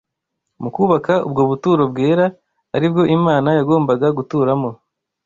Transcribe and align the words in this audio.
Mu 0.61 0.69
kubaka 0.75 1.13
ubwo 1.27 1.41
buturo 1.49 1.83
bwera 1.91 2.25
ari 2.75 2.87
bwo 2.91 3.03
Imana 3.17 3.47
yagombaga 3.57 4.07
guturamo 4.17 4.69